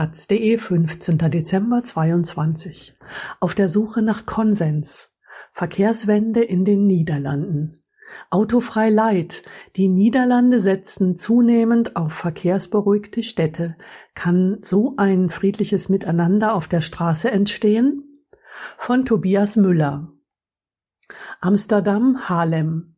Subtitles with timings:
[0.00, 1.18] taz.de 15.
[1.18, 2.96] Dezember 22
[3.38, 5.14] Auf der Suche nach Konsens.
[5.52, 7.84] Verkehrswende in den Niederlanden.
[8.30, 9.42] Autofrei Leid.
[9.76, 13.76] Die Niederlande setzen zunehmend auf verkehrsberuhigte Städte.
[14.14, 18.24] Kann so ein friedliches Miteinander auf der Straße entstehen?
[18.78, 20.14] Von Tobias Müller.
[21.42, 22.89] Amsterdam, Haarlem.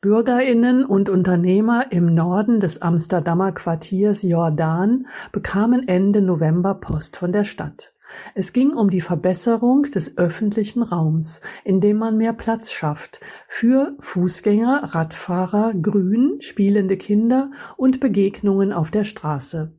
[0.00, 7.44] Bürgerinnen und Unternehmer im Norden des Amsterdamer Quartiers Jordaan bekamen Ende November Post von der
[7.44, 7.94] Stadt.
[8.34, 14.94] Es ging um die Verbesserung des öffentlichen Raums, indem man mehr Platz schafft für Fußgänger,
[14.94, 19.77] Radfahrer, Grün, spielende Kinder und Begegnungen auf der Straße.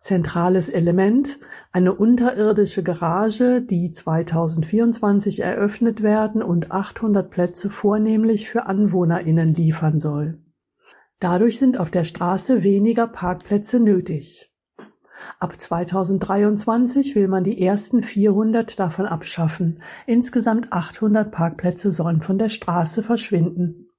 [0.00, 1.38] Zentrales Element,
[1.72, 10.38] eine unterirdische Garage, die 2024 eröffnet werden und 800 Plätze vornehmlich für AnwohnerInnen liefern soll.
[11.18, 14.50] Dadurch sind auf der Straße weniger Parkplätze nötig.
[15.38, 19.82] Ab 2023 will man die ersten 400 davon abschaffen.
[20.06, 23.89] Insgesamt 800 Parkplätze sollen von der Straße verschwinden.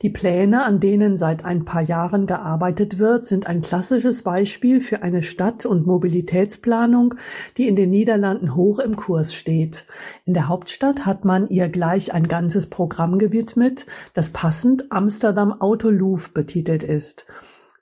[0.00, 5.02] Die Pläne, an denen seit ein paar Jahren gearbeitet wird, sind ein klassisches Beispiel für
[5.02, 7.16] eine Stadt- und Mobilitätsplanung,
[7.56, 9.86] die in den Niederlanden hoch im Kurs steht.
[10.24, 16.30] In der Hauptstadt hat man ihr gleich ein ganzes Programm gewidmet, das passend Amsterdam Autoloof
[16.30, 17.26] betitelt ist.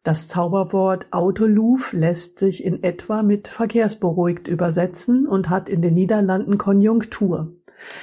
[0.03, 6.57] Das Zauberwort Autoloof lässt sich in etwa mit verkehrsberuhigt übersetzen und hat in den Niederlanden
[6.57, 7.53] Konjunktur.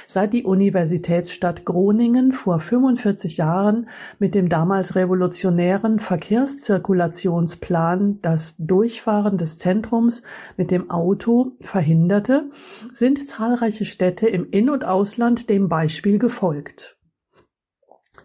[0.07, 3.87] Seit die Universitätsstadt Groningen vor 45 Jahren
[4.19, 10.23] mit dem damals revolutionären Verkehrszirkulationsplan das Durchfahren des Zentrums
[10.57, 12.49] mit dem Auto verhinderte,
[12.93, 16.97] sind zahlreiche Städte im In- und Ausland dem Beispiel gefolgt.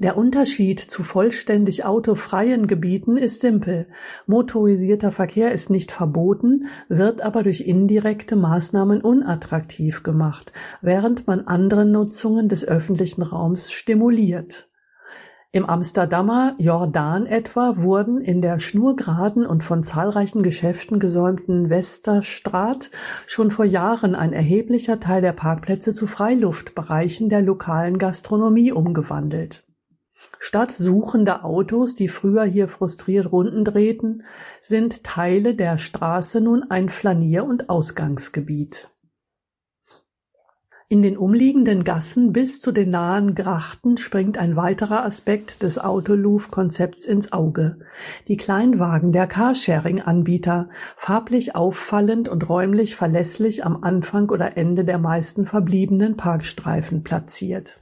[0.00, 3.88] Der Unterschied zu vollständig autofreien Gebieten ist simpel.
[4.26, 10.52] Motorisierter Verkehr ist nicht verboten, wird aber durch indirekte Maßnahmen unattraktiv gemacht,
[10.82, 14.68] während man andere Nutzungen des öffentlichen Raums stimuliert.
[15.50, 22.90] Im Amsterdamer Jordaan etwa wurden in der schnurgeraden und von zahlreichen Geschäften gesäumten Westerstraat
[23.26, 29.64] schon vor Jahren ein erheblicher Teil der Parkplätze zu Freiluftbereichen der lokalen Gastronomie umgewandelt.
[30.38, 34.24] Statt suchender Autos, die früher hier frustriert Runden drehten,
[34.60, 38.88] sind Teile der Straße nun ein Flanier- und Ausgangsgebiet.
[40.90, 47.04] In den umliegenden Gassen bis zu den nahen Grachten springt ein weiterer Aspekt des Autoloof-Konzepts
[47.04, 47.80] ins Auge.
[48.26, 55.44] Die Kleinwagen der Carsharing-Anbieter, farblich auffallend und räumlich verlässlich am Anfang oder Ende der meisten
[55.44, 57.78] verbliebenen Parkstreifen platziert.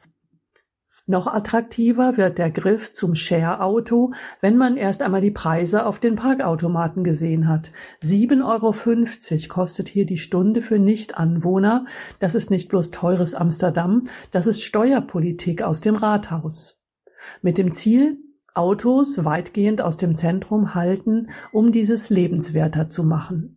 [1.08, 6.16] Noch attraktiver wird der Griff zum Share-Auto, wenn man erst einmal die Preise auf den
[6.16, 7.70] Parkautomaten gesehen hat.
[8.02, 11.84] 7,50 Euro kostet hier die Stunde für Nichtanwohner.
[12.18, 16.80] Das ist nicht bloß teures Amsterdam, das ist Steuerpolitik aus dem Rathaus.
[17.40, 18.18] Mit dem Ziel,
[18.54, 23.55] Autos weitgehend aus dem Zentrum halten, um dieses lebenswerter zu machen.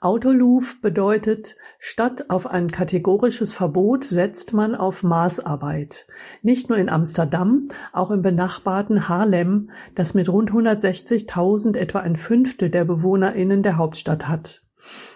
[0.00, 6.06] Autoloof bedeutet, statt auf ein kategorisches Verbot setzt man auf Maßarbeit.
[6.42, 12.70] Nicht nur in Amsterdam, auch im benachbarten Haarlem, das mit rund 160.000 etwa ein Fünftel
[12.70, 14.62] der BewohnerInnen der Hauptstadt hat.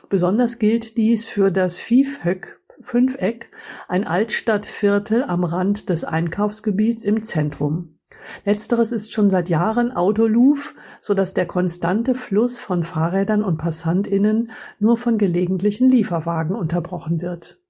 [0.09, 3.51] Besonders gilt dies für das Viefhöck Fünfeck,
[3.89, 7.98] ein Altstadtviertel am Rand des Einkaufsgebiets im Zentrum.
[8.45, 14.51] Letzteres ist schon seit Jahren Autoloof, so dass der konstante Fluss von Fahrrädern und PassantInnen
[14.79, 17.61] nur von gelegentlichen Lieferwagen unterbrochen wird.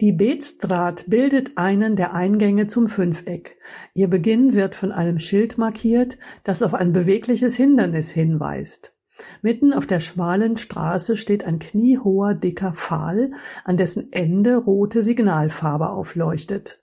[0.00, 3.58] Die Beetstraat bildet einen der Eingänge zum Fünfeck.
[3.92, 8.94] Ihr Beginn wird von einem Schild markiert, das auf ein bewegliches Hindernis hinweist.
[9.42, 13.32] Mitten auf der schmalen Straße steht ein kniehoher dicker Pfahl,
[13.64, 16.79] an dessen Ende rote Signalfarbe aufleuchtet.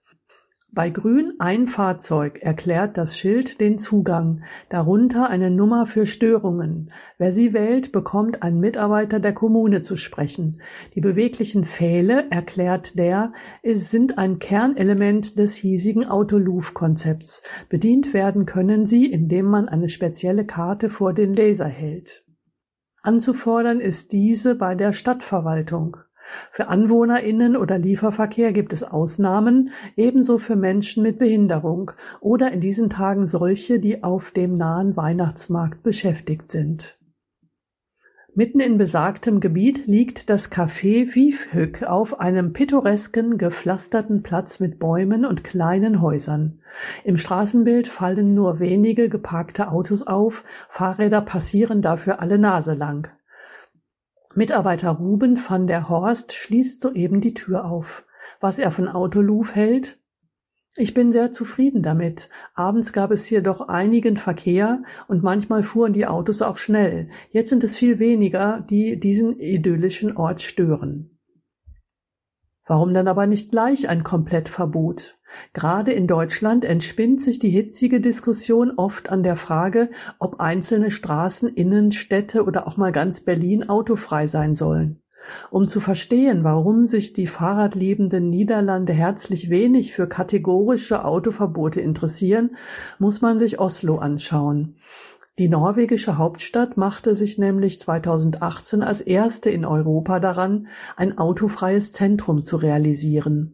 [0.73, 6.91] Bei Grün ein Fahrzeug erklärt das Schild den Zugang, darunter eine Nummer für Störungen.
[7.17, 10.61] Wer sie wählt, bekommt ein Mitarbeiter der Kommune zu sprechen.
[10.93, 13.31] Die beweglichen Pfähle, erklärt der,
[13.63, 17.43] sind ein Kernelement des hiesigen Autoloof-Konzepts.
[17.69, 22.25] Bedient werden können sie, indem man eine spezielle Karte vor den Laser hält.
[23.01, 25.97] Anzufordern ist diese bei der Stadtverwaltung.
[26.51, 32.89] Für AnwohnerInnen oder Lieferverkehr gibt es Ausnahmen, ebenso für Menschen mit Behinderung oder in diesen
[32.89, 36.97] Tagen solche, die auf dem nahen Weihnachtsmarkt beschäftigt sind.
[38.37, 45.25] Mitten in besagtem Gebiet liegt das Café Wiefhück auf einem pittoresken, gepflasterten Platz mit Bäumen
[45.25, 46.59] und kleinen Häusern.
[47.03, 53.09] Im Straßenbild fallen nur wenige geparkte Autos auf, Fahrräder passieren dafür alle Nase lang.
[54.35, 58.05] Mitarbeiter Ruben van der Horst schließt soeben die Tür auf.
[58.39, 59.99] Was er von Autoluf hält?
[60.79, 62.29] Ich bin sehr zufrieden damit.
[62.53, 67.09] Abends gab es hier doch einigen Verkehr und manchmal fuhren die Autos auch schnell.
[67.31, 71.16] Jetzt sind es viel weniger, die diesen idyllischen Ort stören.
[72.67, 75.17] Warum dann aber nicht gleich ein Komplettverbot?
[75.53, 81.47] Gerade in Deutschland entspinnt sich die hitzige Diskussion oft an der Frage, ob einzelne Straßen,
[81.47, 85.01] Innenstädte oder auch mal ganz Berlin autofrei sein sollen.
[85.49, 92.55] Um zu verstehen, warum sich die fahrradliebenden Niederlande herzlich wenig für kategorische Autoverbote interessieren,
[92.99, 94.75] muss man sich Oslo anschauen.
[95.39, 102.43] Die norwegische Hauptstadt machte sich nämlich 2018 als erste in Europa daran, ein autofreies Zentrum
[102.43, 103.53] zu realisieren.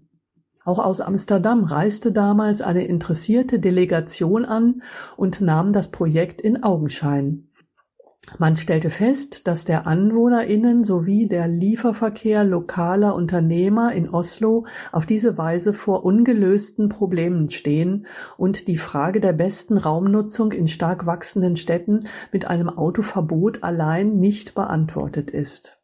[0.63, 4.81] Auch aus Amsterdam reiste damals eine interessierte Delegation an
[5.17, 7.49] und nahm das Projekt in Augenschein.
[8.39, 15.37] Man stellte fest, dass der AnwohnerInnen sowie der Lieferverkehr lokaler Unternehmer in Oslo auf diese
[15.37, 22.07] Weise vor ungelösten Problemen stehen und die Frage der besten Raumnutzung in stark wachsenden Städten
[22.31, 25.82] mit einem Autoverbot allein nicht beantwortet ist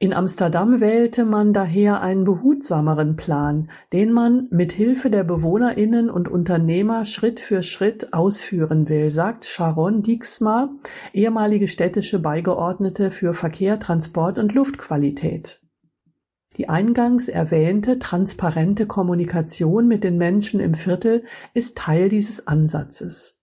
[0.00, 6.28] in Amsterdam wählte man daher einen behutsameren Plan, den man mit Hilfe der BewohnerInnen und
[6.28, 10.70] Unternehmer Schritt für Schritt ausführen will, sagt Sharon Dijksma,
[11.12, 15.60] ehemalige städtische Beigeordnete für Verkehr, Transport und Luftqualität.
[16.56, 21.22] Die eingangs erwähnte transparente Kommunikation mit den Menschen im Viertel
[21.54, 23.37] ist Teil dieses Ansatzes.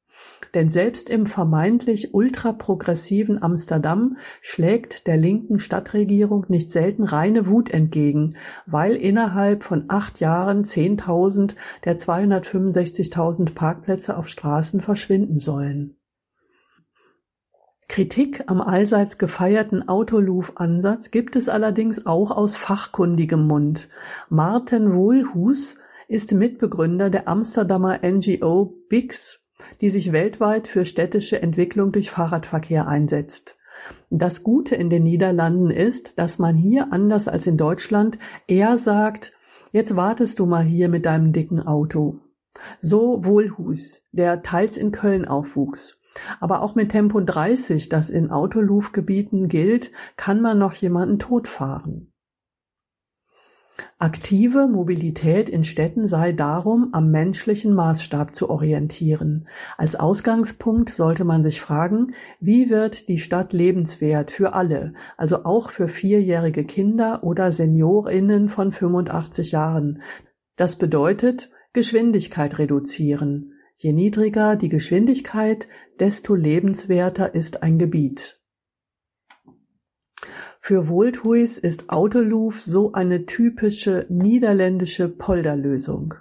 [0.55, 8.37] Denn selbst im vermeintlich ultraprogressiven Amsterdam schlägt der linken Stadtregierung nicht selten reine Wut entgegen,
[8.65, 15.97] weil innerhalb von acht Jahren 10.000 der 265.000 Parkplätze auf Straßen verschwinden sollen.
[17.89, 23.89] Kritik am allseits gefeierten Autoloof-Ansatz gibt es allerdings auch aus fachkundigem Mund.
[24.29, 25.75] Martin Wohlhus
[26.07, 29.44] ist Mitbegründer der Amsterdamer NGO BIX
[29.81, 33.57] die sich weltweit für städtische Entwicklung durch Fahrradverkehr einsetzt.
[34.09, 38.17] Das Gute in den Niederlanden ist, dass man hier anders als in Deutschland
[38.47, 39.33] eher sagt,
[39.71, 42.19] jetzt wartest du mal hier mit deinem dicken Auto.
[42.79, 45.99] So Wohlhus, der teils in Köln aufwuchs.
[46.39, 52.13] Aber auch mit Tempo 30, das in Autolufgebieten gilt, kann man noch jemanden totfahren.
[53.99, 59.47] Aktive Mobilität in Städten sei darum am menschlichen Maßstab zu orientieren.
[59.77, 65.69] Als Ausgangspunkt sollte man sich fragen, wie wird die Stadt lebenswert für alle, also auch
[65.69, 70.01] für vierjährige Kinder oder Seniorinnen von 85 Jahren.
[70.55, 73.53] Das bedeutet Geschwindigkeit reduzieren.
[73.75, 75.67] Je niedriger die Geschwindigkeit,
[75.99, 78.39] desto lebenswerter ist ein Gebiet.
[80.67, 86.15] Für Wohlthuis ist Autoloof so eine typische niederländische Polderlösung.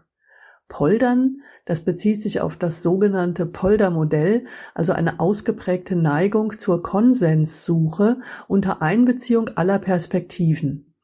[0.69, 4.45] Poldern, das bezieht sich auf das sogenannte Poldermodell,
[4.75, 10.95] also eine ausgeprägte Neigung zur Konsenssuche unter Einbeziehung aller Perspektiven.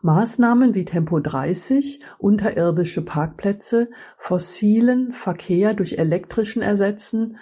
[0.00, 7.36] Maßnahmen wie Tempo 30, unterirdische Parkplätze, fossilen Verkehr durch elektrischen ersetzen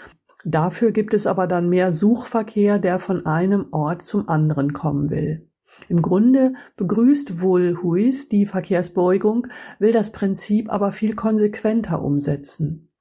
[0.49, 5.49] Dafür gibt es aber dann mehr Suchverkehr, der von einem Ort zum anderen kommen will.
[5.89, 9.49] Im Grunde begrüßt wohl Huis die Verkehrsberuhigung,
[9.81, 12.93] will das Prinzip aber viel konsequenter umsetzen.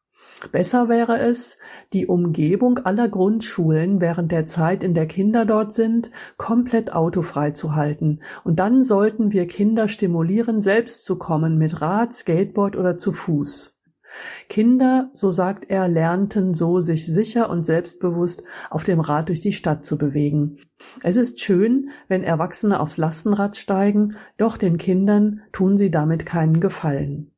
[0.52, 1.60] Besser wäre es,
[1.94, 7.76] die Umgebung aller Grundschulen während der Zeit, in der Kinder dort sind, komplett autofrei zu
[7.76, 8.22] halten.
[8.44, 13.75] Und dann sollten wir Kinder stimulieren, selbst zu kommen mit Rad, Skateboard oder zu Fuß.
[14.50, 19.54] Kinder, so sagt er, lernten so, sich sicher und selbstbewusst auf dem Rad durch die
[19.54, 20.58] Stadt zu bewegen.
[21.04, 26.60] Es ist schön, wenn Erwachsene aufs Lastenrad steigen, doch den Kindern tun sie damit keinen
[26.60, 27.32] Gefallen.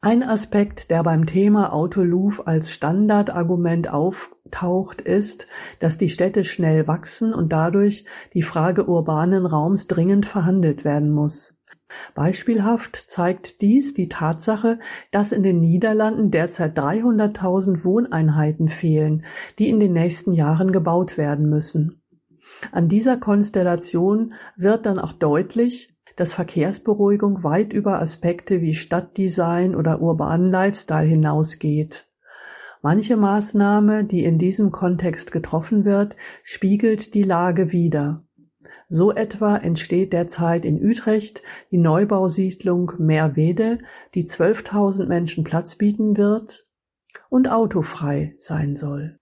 [0.00, 5.48] Ein Aspekt, der beim Thema Autoloof als Standardargument auftaucht, ist,
[5.80, 11.57] dass die Städte schnell wachsen und dadurch die Frage urbanen Raums dringend verhandelt werden muss.
[12.14, 14.78] Beispielhaft zeigt dies die Tatsache,
[15.10, 19.24] dass in den Niederlanden derzeit 300.000 Wohneinheiten fehlen,
[19.58, 22.02] die in den nächsten Jahren gebaut werden müssen.
[22.72, 30.00] An dieser Konstellation wird dann auch deutlich, dass Verkehrsberuhigung weit über Aspekte wie Stadtdesign oder
[30.00, 32.06] urbanen Lifestyle hinausgeht.
[32.82, 38.24] Manche Maßnahme, die in diesem Kontext getroffen wird, spiegelt die Lage wider.
[38.88, 43.78] So etwa entsteht derzeit in Utrecht die Neubausiedlung Merwede,
[44.14, 46.66] die 12.000 Menschen Platz bieten wird
[47.28, 49.17] und autofrei sein soll